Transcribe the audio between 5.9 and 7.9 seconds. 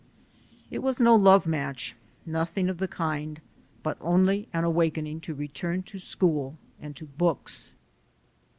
school and to books.